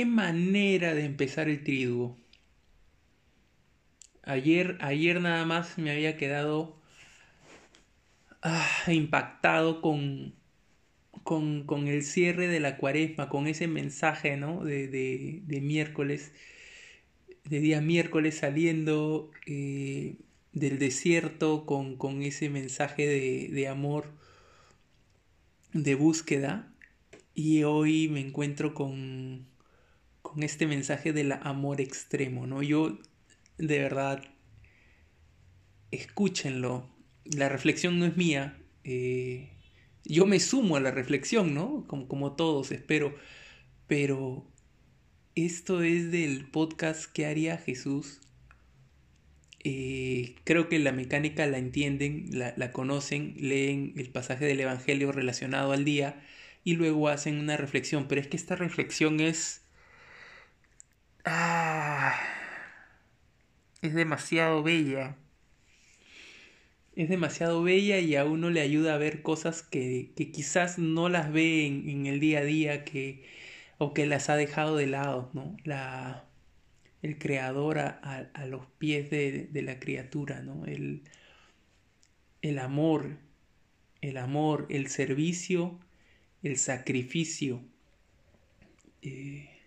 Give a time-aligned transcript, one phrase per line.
[0.00, 2.16] qué manera de empezar el triduo.
[4.22, 6.78] Ayer, ayer nada más me había quedado
[8.40, 10.32] ah, impactado con,
[11.22, 14.64] con, el cierre de la cuaresma, con ese mensaje ¿no?
[14.64, 16.32] de, de, miércoles,
[17.44, 20.16] de día miércoles saliendo eh,
[20.54, 24.06] del desierto con, con ese mensaje de, de amor
[25.74, 26.72] de búsqueda
[27.34, 29.49] y hoy me encuentro con,
[30.30, 32.62] con este mensaje del amor extremo, ¿no?
[32.62, 33.00] Yo,
[33.58, 34.22] de verdad,
[35.90, 36.88] escúchenlo.
[37.24, 38.56] La reflexión no es mía.
[38.84, 39.50] Eh,
[40.04, 41.84] yo me sumo a la reflexión, ¿no?
[41.88, 43.12] Como, como todos, espero.
[43.88, 44.46] Pero
[45.34, 48.20] esto es del podcast ¿Qué haría Jesús?
[49.64, 55.72] Eh, creo que la mecánica la entienden, la, conocen, leen el pasaje del Evangelio relacionado
[55.72, 56.22] al día
[56.62, 58.06] y luego hacen una reflexión.
[58.06, 59.62] Pero es que esta reflexión es...
[61.24, 62.18] Ah,
[63.82, 65.16] es demasiado bella.
[66.96, 71.08] Es demasiado bella y a uno le ayuda a ver cosas que, que quizás no
[71.08, 73.24] las ve en, en, el día a día que,
[73.78, 75.56] o que las ha dejado de lado, ¿no?
[75.64, 76.24] La,
[77.02, 80.66] el creador a, los pies de, la criatura, ¿no?
[80.66, 81.02] El,
[82.42, 83.16] el amor,
[84.00, 85.78] el amor, el servicio,
[86.42, 87.62] el sacrificio.
[89.02, 89.59] Eh,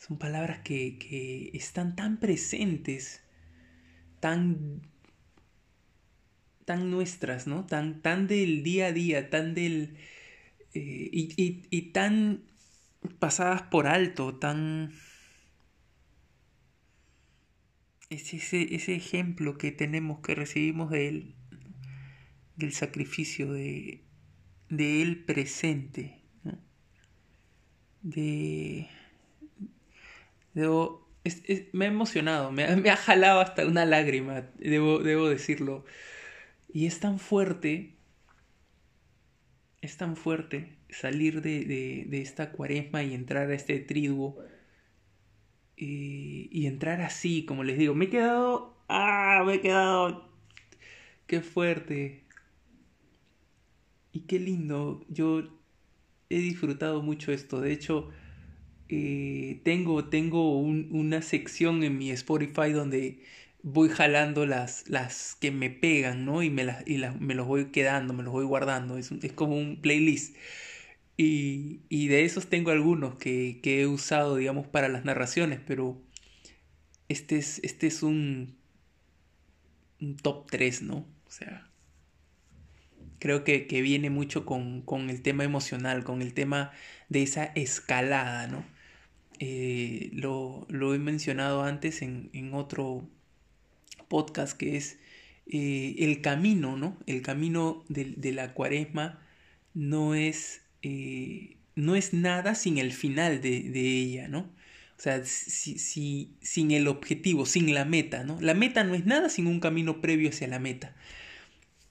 [0.00, 3.22] son palabras que, están tan presentes,
[4.18, 4.82] tan,
[6.64, 7.66] tan nuestras, ¿no?
[7.66, 9.96] Tan, tan del día a día, tan del...
[10.74, 12.44] Eh, y tan
[13.18, 14.92] pasadas por alto, tan
[18.10, 21.34] es ese, ese ejemplo que tenemos, que recibimos de Él,
[22.56, 24.02] del sacrificio de,
[24.68, 26.20] de Él presente,
[28.02, 28.88] de,
[30.54, 35.84] me ha emocionado, me ha, jalado hasta una lágrima, debo, debo decirlo.
[36.72, 37.96] Y es tan fuerte,
[39.80, 44.38] es tan fuerte salir de, de, de esta cuaresma y entrar a este triduo
[45.80, 50.28] y, entrar así, como les digo, me he quedado, ah, me he quedado,
[51.26, 52.24] qué fuerte.
[54.12, 55.42] Y qué lindo, yo
[56.28, 58.10] he disfrutado mucho esto, de hecho,
[58.90, 63.22] eh, tengo, tengo una sección en mi Spotify donde
[63.62, 66.42] voy jalando las, las que me pegan, ¿no?
[66.42, 69.56] Y me, las, y me los voy quedando, me los voy guardando, es, es como
[69.56, 70.36] un playlist.
[71.22, 76.00] Y, de esos tengo algunos que, he usado, digamos, para las narraciones, pero
[77.08, 78.56] este es, este es un,
[80.00, 80.96] un top 3, ¿no?
[81.26, 81.70] O sea,
[83.18, 86.72] creo que, viene mucho con, el tema emocional, con el tema
[87.10, 88.64] de esa escalada, ¿no?
[89.40, 93.08] Eh, lo, he mencionado antes en, otro
[94.08, 94.98] podcast que es
[95.46, 96.96] eh, el camino, ¿no?
[97.06, 99.20] El camino de, de la cuaresma
[99.74, 104.40] no es eh, no es nada sin el final de, ella, ¿no?
[104.98, 108.38] O sea, si, sin el objetivo, sin la meta, ¿no?
[108.40, 110.94] La meta no es nada sin un camino previo hacia la meta.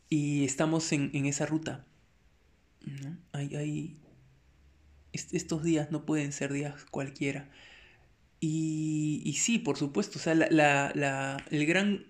[0.10, 1.86] Y estamos en, esa ruta.
[3.31, 3.95] Hay,
[5.14, 7.50] estos días no pueden ser días cualquiera.
[8.42, 12.06] Y, sí, por supuesto, o sea, la, el, gran,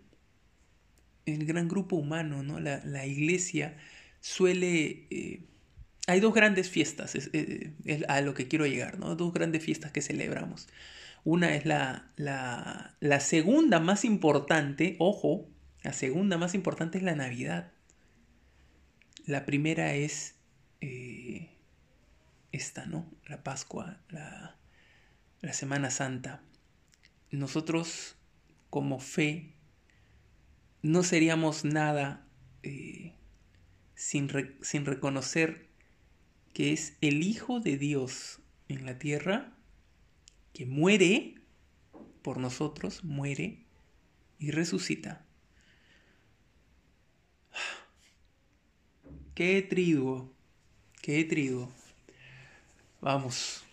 [1.25, 2.59] el gran grupo humano, ¿no?
[2.59, 3.77] La, iglesia
[4.19, 5.07] suele...
[5.09, 5.45] Eh,
[6.07, 7.29] hay dos grandes fiestas, es,
[8.07, 9.15] a lo que quiero llegar, ¿no?
[9.15, 10.67] Dos grandes fiestas que celebramos.
[11.23, 15.47] Una es la, la, la, segunda más importante, ojo,
[15.83, 17.71] la segunda más importante es la Navidad.
[19.25, 20.35] La primera es
[20.81, 21.49] eh,
[22.51, 23.09] esta, ¿no?
[23.25, 24.55] La Pascua, la,
[25.41, 26.41] la Semana Santa.
[27.31, 28.15] Nosotros,
[28.69, 29.53] como fe,
[30.81, 32.25] no seríamos nada
[32.63, 33.13] eh,
[33.95, 34.29] sin,
[34.61, 35.67] sin reconocer
[36.53, 39.53] que es el Hijo de Dios en la tierra
[40.53, 41.35] que muere
[42.21, 43.65] por nosotros, muere
[44.39, 45.25] y resucita.
[49.35, 50.33] Qué triduo,
[51.01, 51.71] qué triduo.
[53.01, 53.68] Vamos.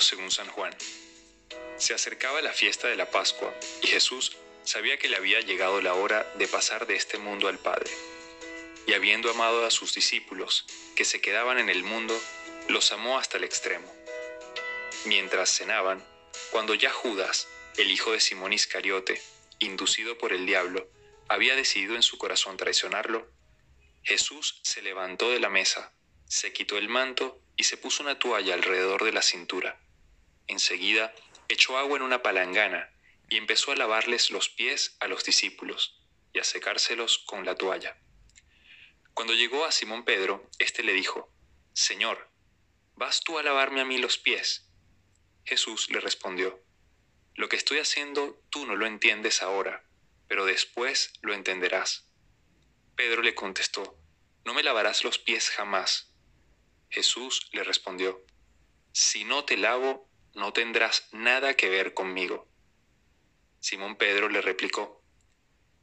[0.00, 0.76] Según San Juan.
[1.78, 5.94] Se acercaba la fiesta de la Pascua y Jesús sabía que le había llegado la
[5.94, 7.90] hora de pasar de este mundo al Padre.
[8.86, 10.66] Y habiendo amado a sus discípulos
[10.96, 12.18] que se quedaban en el mundo,
[12.68, 13.90] los amó hasta el extremo.
[15.06, 16.04] Mientras cenaban,
[16.50, 17.48] cuando ya Judas,
[17.78, 19.20] el hijo de Simón Iscariote,
[19.60, 20.90] inducido por el diablo,
[21.28, 23.26] había decidido en su corazón traicionarlo,
[24.02, 25.92] Jesús se levantó de la mesa,
[26.28, 29.80] se quitó el manto y se puso una toalla alrededor de la cintura.
[30.46, 31.14] Enseguida
[31.48, 32.90] echó agua en una palangana
[33.28, 36.00] y empezó a lavarles los pies a los discípulos
[36.32, 37.96] y a secárselos con la toalla.
[39.14, 41.32] Cuando llegó a Simón Pedro, éste le dijo,
[41.72, 42.30] Señor,
[42.94, 44.68] ¿vas tú a lavarme a mí los pies?
[45.44, 46.62] Jesús le respondió,
[47.34, 49.84] Lo que estoy haciendo tú no lo entiendes ahora,
[50.28, 52.08] pero después lo entenderás.
[52.94, 53.98] Pedro le contestó,
[54.44, 56.12] No me lavarás los pies jamás.
[56.90, 58.24] Jesús le respondió,
[58.92, 62.46] Si no te lavo, no tendrás nada que ver conmigo.
[63.58, 65.02] Simón Pedro le replicó,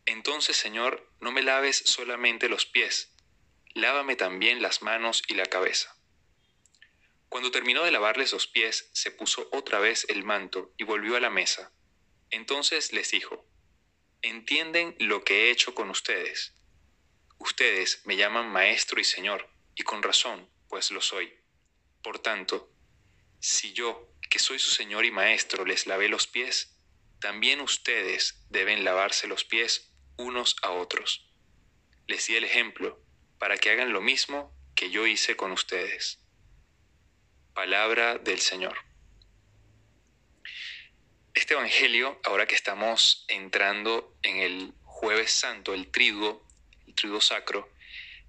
[0.05, 3.15] Entonces, Señor, no me laves solamente los pies,
[3.73, 5.95] lávame también las manos y la cabeza.
[7.29, 11.19] Cuando terminó de lavarles los pies, se puso otra vez el manto y volvió a
[11.19, 11.73] la mesa.
[12.29, 13.47] Entonces les dijo,
[14.21, 16.53] ¿entienden lo que he hecho con ustedes?
[17.39, 21.33] Ustedes me llaman maestro y señor, y con razón, pues lo soy.
[22.03, 22.71] Por tanto,
[23.39, 26.75] si yo, que soy su Señor y Maestro, les lavé los pies,
[27.19, 31.31] también ustedes deben lavarse los pies unos a otros.
[32.07, 32.99] Les di el ejemplo
[33.37, 36.17] para que hagan lo mismo que yo hice con ustedes.
[37.53, 38.75] Palabra del Señor.
[41.35, 46.43] Este Evangelio, ahora que estamos entrando en el jueves santo, el triduo,
[46.87, 47.71] el triduo sacro,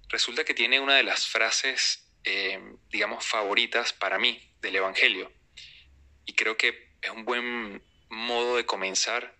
[0.09, 2.59] resulta que tiene una de las frases eh,
[2.91, 5.31] digamos, favoritas para mí del Evangelio.
[6.25, 9.35] Y creo que es un buen modo de comenzar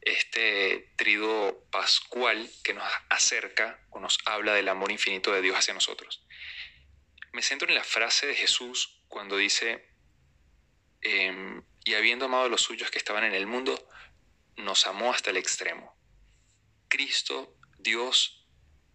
[0.00, 5.74] este trido pascual que nos acerca o nos habla del amor infinito de Dios hacia
[5.74, 6.26] nosotros.
[7.32, 9.88] Me centro en la frase de Jesús cuando dice,
[11.00, 13.88] em, y habiendo amado a los suyos que estaban en el mundo,
[14.56, 15.96] nos amó hasta el extremo.
[16.88, 18.46] Cristo, Dios,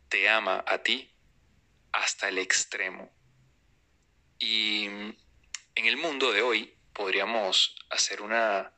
[0.10, 1.14] te ama a ti
[1.92, 3.12] hasta el extremo.
[4.38, 5.16] Y en
[5.76, 8.74] el mundo de hoy podríamos hacer una,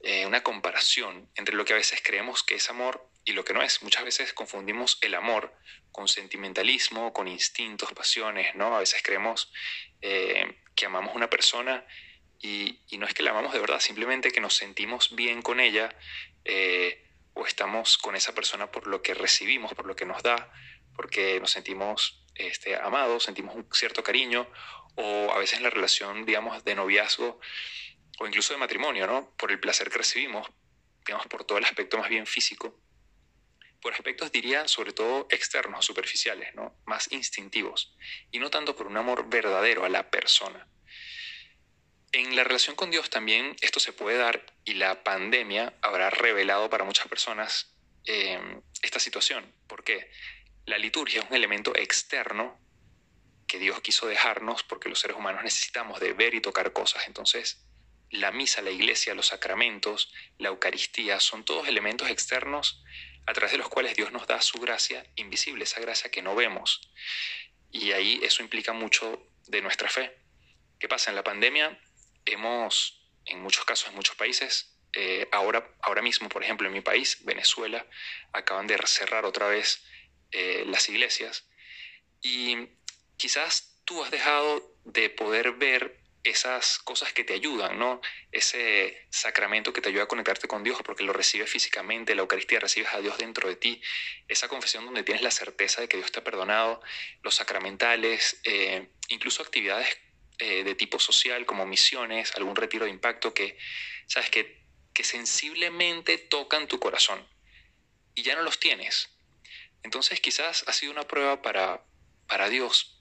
[0.00, 3.54] eh, una comparación entre lo que a veces creemos que es amor y lo que
[3.54, 3.82] no es.
[3.82, 5.54] Muchas veces confundimos el amor
[5.90, 8.76] con sentimentalismo, con instintos, pasiones, ¿no?
[8.76, 9.50] A veces creemos
[10.02, 11.86] eh, que amamos a una persona
[12.42, 15.96] y, no es que la amamos de verdad, simplemente que nos sentimos bien con ella
[16.44, 20.52] eh, o estamos con esa persona por lo que recibimos, por lo que nos da,
[20.94, 24.46] porque nos sentimos este, amados, sentimos un cierto cariño,
[24.96, 27.40] o a veces en la relación, digamos, de noviazgo
[28.18, 29.34] o incluso de matrimonio, ¿no?
[29.36, 30.48] Por el placer que recibimos,
[31.04, 32.78] digamos, por todo el aspecto más bien físico.
[33.80, 36.76] Por aspectos, diría, sobre todo externos o superficiales, ¿no?
[36.86, 37.94] Más instintivos,
[38.30, 40.66] y no tanto por un amor verdadero a la persona.
[42.12, 46.70] En la relación con Dios también esto se puede dar y la pandemia habrá revelado
[46.70, 47.74] para muchas personas
[48.06, 48.38] eh,
[48.82, 49.52] esta situación.
[49.66, 50.10] ¿Por qué?
[50.64, 52.63] La liturgia es un elemento externo
[53.46, 57.06] que Dios quiso dejarnos porque los seres humanos necesitamos de ver y tocar cosas.
[57.06, 57.64] Entonces,
[58.10, 62.82] la misa, la iglesia, los sacramentos, la Eucaristía son todos elementos externos
[63.26, 66.34] a través de los cuales Dios nos da su gracia invisible, esa gracia que no
[66.34, 66.90] vemos.
[67.70, 70.16] Y ahí eso implica mucho de nuestra fe.
[70.78, 71.10] ¿Qué pasa?
[71.10, 71.78] En la pandemia
[72.26, 76.80] hemos, en muchos casos, en muchos países, eh, ahora, ahora mismo, por ejemplo, en mi
[76.80, 77.84] país, Venezuela,
[78.32, 79.82] acaban de cerrar otra vez
[80.30, 81.48] eh, las iglesias.
[82.22, 82.68] Y
[83.16, 88.00] quizás tú has dejado de poder ver esas cosas que te ayudan, ¿no?
[88.32, 92.58] Ese sacramento que te ayuda a conectarte con Dios porque lo recibes físicamente, la Eucaristía,
[92.58, 93.82] recibes a Dios dentro de ti,
[94.26, 96.80] esa confesión donde tienes la certeza de que Dios te ha perdonado,
[97.22, 99.98] los sacramentales, eh, incluso actividades
[100.38, 103.58] eh, de tipo social como misiones, algún retiro de impacto que,
[104.06, 107.28] sabes, que, que sensiblemente tocan tu corazón
[108.14, 109.10] y ya no los tienes.
[109.82, 111.84] Entonces quizás ha sido una prueba para,
[112.26, 112.93] para Dios,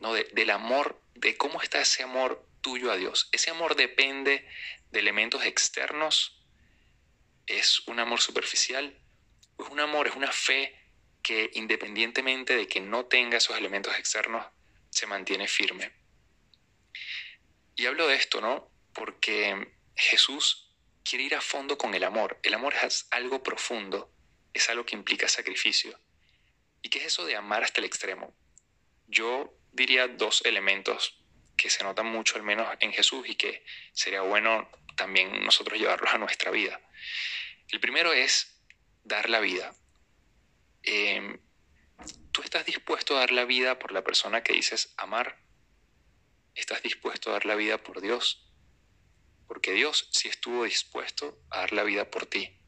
[0.00, 0.14] ¿no?
[0.14, 3.28] del amor, de cómo está ese amor tuyo a Dios.
[3.32, 4.46] Ese amor depende
[4.90, 6.42] de elementos externos,
[7.46, 8.98] es un amor superficial,
[9.58, 10.76] es un amor, es una fe
[11.22, 14.46] que independientemente de que no tenga esos elementos externos,
[14.90, 15.92] se mantiene firme.
[17.76, 18.70] Y hablo de esto, ¿no?
[18.92, 20.70] Porque Jesús
[21.04, 22.38] quiere ir a fondo con el amor.
[22.42, 24.12] El amor es algo profundo,
[24.52, 25.98] es algo que implica sacrificio.
[26.82, 28.34] ¿Y qué es eso de amar hasta el extremo?
[29.06, 31.20] Yo diría dos elementos
[31.56, 36.12] que se notan mucho, al menos en Jesús, y que sería bueno también nosotros llevarlos
[36.12, 36.80] a nuestra vida.
[37.68, 38.60] El primero es
[39.04, 39.74] dar la vida.
[40.82, 41.38] Em,
[42.32, 45.38] ¿Tú estás dispuesto a dar la vida por la persona que dices amar?
[46.54, 48.46] ¿Estás dispuesto a dar la vida por Dios?
[49.46, 52.58] Porque Dios sí estuvo dispuesto a dar la vida por ti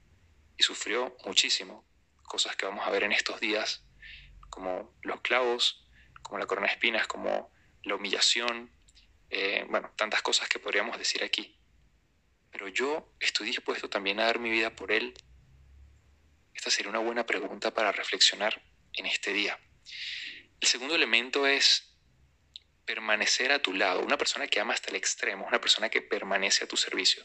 [0.56, 1.88] y sufrió muchísimo,
[2.24, 3.84] cosas que vamos a ver en estos días,
[4.50, 5.81] como los clavos,
[6.22, 7.50] como la corona de espinas, como
[7.84, 8.70] la humillación,
[9.30, 11.56] eh, bueno, tantas cosas que podríamos decir aquí.
[12.50, 15.14] Pero yo estoy dispuesto también a dar mi vida por Él.
[16.54, 18.62] Esta sería una buena pregunta para reflexionar
[18.92, 19.58] en este día.
[20.60, 21.92] El segundo elemento es
[22.84, 26.64] permanecer a tu lado, una persona que ama hasta el extremo, una persona que permanece
[26.64, 27.24] a tu servicio.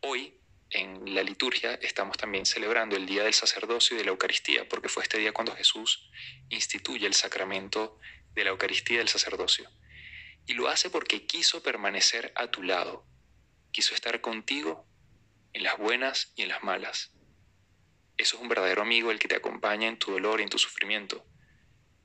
[0.00, 0.38] Hoy
[0.70, 4.88] en la liturgia estamos también celebrando el Día del Sacerdocio y de la Eucaristía, porque
[4.88, 6.10] fue este día cuando Jesús
[6.48, 7.98] instituye el sacramento
[8.34, 9.70] de la Eucaristía del sacerdocio.
[10.46, 13.06] Y lo hace porque quiso permanecer a tu lado,
[13.72, 14.86] quiso estar contigo
[15.52, 17.12] en las buenas y en las malas.
[18.16, 20.58] Eso es un verdadero amigo el que te acompaña en tu dolor y en tu
[20.58, 21.26] sufrimiento.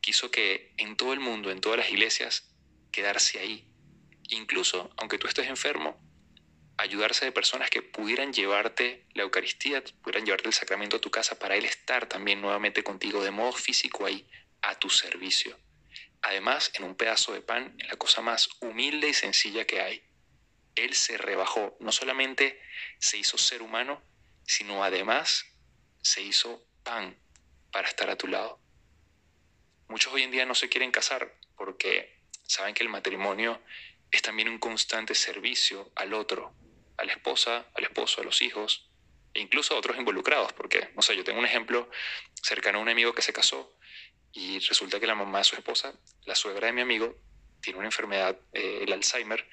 [0.02, 2.56] Quiso que en todo el mundo, en todas las iglesias,
[2.92, 3.68] quedarse ahí.
[4.30, 6.00] Incluso aunque tú estés enfermo,
[6.78, 11.38] ayudarse de personas que pudieran llevarte la Eucaristía, pudieran llevarte el sacramento a tu casa
[11.38, 14.26] para Él estar también nuevamente contigo de modo físico ahí,
[14.62, 15.58] a tu servicio.
[16.22, 20.04] Además, en un pedazo de pan, en la cosa más humilde y sencilla que hay.
[20.76, 22.62] Él se rebajó, no solamente
[23.00, 24.02] se hizo ser humano,
[24.46, 25.46] sino además
[26.02, 27.18] se hizo pan
[27.72, 28.60] para estar a tu lado.
[29.88, 33.62] Muchos hoy en día no se quieren casar porque saben que el matrimonio
[34.12, 36.54] es también un constante servicio al otro,
[36.98, 38.90] a la esposa, al esposo, a los hijos,
[39.34, 41.90] e incluso a otros involucrados, porque, no sé, yo tengo un ejemplo
[42.42, 43.79] cercano a un amigo que se casó
[44.32, 45.94] y resulta que la mamá de su esposa,
[46.26, 47.16] la suegra de mi amigo,
[47.62, 49.48] tiene una enfermedad, eh, el Alzheimer,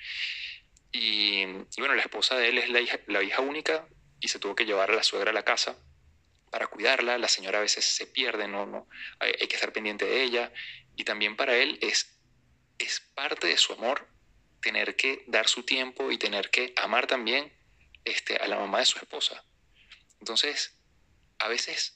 [0.92, 1.44] y,
[1.78, 3.86] bueno, la esposa de él es la hija, la hija única
[4.20, 5.76] y se tuvo que llevar a la suegra a la casa
[6.50, 10.06] para cuidarla, la señora a veces se pierde, no, no, hay, hay que estar pendiente
[10.06, 10.52] de ella,
[10.96, 12.18] y también para él es,
[12.78, 14.08] es parte de su amor
[14.60, 17.52] tener que dar su tiempo y tener que amar también
[18.04, 19.44] este, a la mamá de su esposa.
[20.18, 20.76] Entonces,
[21.38, 21.95] a veces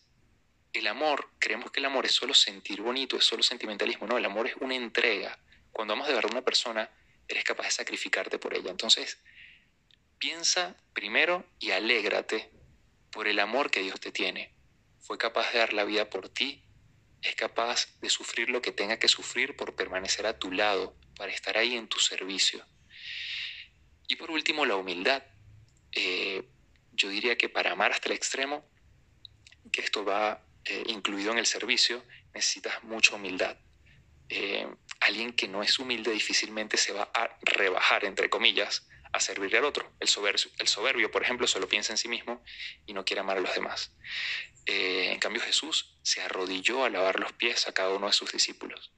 [0.73, 4.07] el amor, creemos que el amor es solo sentir bonito, es solo sentimentalismo.
[4.07, 5.39] No, el amor es una entrega.
[5.73, 6.91] Cuando amas de verdad a una persona,
[7.27, 8.71] eres capaz de sacrificarte por ella.
[8.71, 9.19] Entonces,
[10.19, 12.51] piensa primero y alégrate
[13.11, 14.55] por el amor que Dios te tiene.
[15.01, 16.63] Fue capaz de dar la vida por ti,
[17.23, 21.33] es capaz de sufrir lo que tenga que sufrir por permanecer a tu lado, para
[21.33, 22.65] estar ahí en tu servicio.
[24.09, 25.23] Y por último, la humildad.
[25.93, 26.49] Eh,
[26.93, 28.65] yo diría que para amar hasta el extremo,
[29.73, 33.57] que esto va eh, incluido en el servicio, necesitas mucha humildad.
[34.29, 34.67] Eh,
[35.01, 39.65] alguien que no es humilde difícilmente se va a rebajar, entre comillas, a servirle al
[39.65, 39.93] otro.
[39.99, 42.43] El soberbio, el soberbio, por ejemplo, solo piensa en sí mismo
[42.87, 43.93] y no quiere amar a los demás.
[44.67, 48.93] en cambio, Jesús se arrodilló a lavar los pies a cada uno de sus discípulos.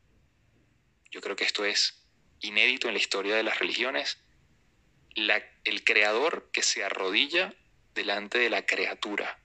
[1.11, 2.03] Yo creo que esto es
[2.41, 4.19] inédito en la historia de las religiones,
[5.15, 7.55] el creador que se arrodilla
[7.95, 9.39] delante de la criatura.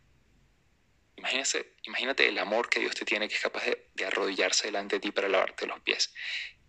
[1.17, 4.99] Imagínate, imagínate el amor que Dios te tiene, que es capaz de, arrodillarse delante de
[4.99, 6.13] ti para lavarte los pies.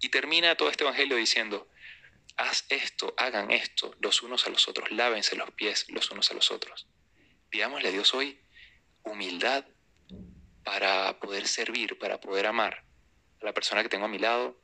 [0.00, 1.68] Y termina todo este evangelio diciendo,
[2.36, 6.34] haz esto, hagan esto los unos a los otros, lávense los pies los unos a
[6.34, 6.86] los otros.
[7.50, 8.40] Pidámosle a Dios hoy
[9.02, 9.64] humildad
[10.62, 12.84] para poder servir, para poder amar
[13.40, 14.60] a la persona que tengo a mi lado,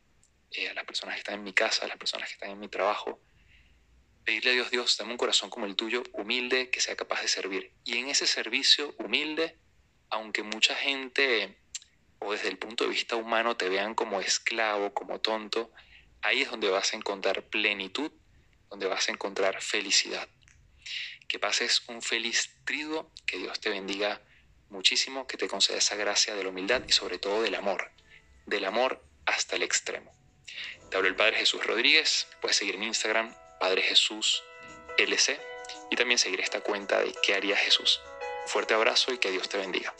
[0.52, 2.60] eh, a las personas que están en mi casa, a las personas que están en
[2.60, 3.20] mi trabajo.
[4.24, 7.28] Pedirle a Dios, Dios, dame un corazón como el tuyo, humilde, que sea capaz de
[7.28, 7.72] servir.
[7.84, 9.58] Y en ese servicio humilde,
[10.10, 11.56] aunque mucha gente
[12.18, 15.70] o desde el punto de vista humano te vean como esclavo, como tonto,
[16.22, 18.10] ahí es donde vas a encontrar plenitud,
[18.70, 20.28] donde vas a encontrar felicidad.
[21.28, 24.22] Que pases un feliz triduo, que Dios te bendiga
[24.70, 27.90] muchísimo, que te conceda esa gracia de la humildad y sobre todo del amor,
[28.46, 30.12] del amor hasta el extremo.
[30.90, 34.42] Te hablo el Padre Jesús Rodríguez, puedes seguir en Instagram, Padre Jesús
[34.98, 35.40] LC,
[35.90, 38.00] y también seguir esta cuenta de ¿Qué haría Jesús?
[38.46, 39.94] Fuerte abrazo y que Dios te bendiga.